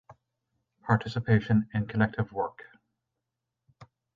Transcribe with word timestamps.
Participation 0.81 1.69
in 1.75 1.85
collective 1.85 2.31
work. 2.31 2.63